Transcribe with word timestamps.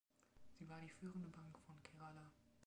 Sie 0.57 0.67
war 0.67 0.81
die 0.81 0.89
führende 0.89 1.27
Bank 1.29 1.59
von 1.59 1.75
Kerala. 1.83 2.31